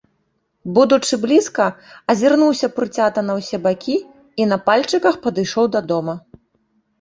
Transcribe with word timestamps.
Будучы 0.77 1.17
блізка, 1.25 1.67
азірнуўся 2.13 2.69
прыцята 2.77 3.19
на 3.27 3.35
ўсе 3.41 3.57
бакі 3.67 3.95
і 4.43 4.49
на 4.55 4.61
пальчыках 4.71 5.13
падышоў 5.27 5.65
да 5.77 5.85
дома. 5.95 6.17